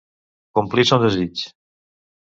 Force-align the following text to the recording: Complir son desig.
Complir 0.59 0.85
son 0.91 1.03
desig. 1.05 1.45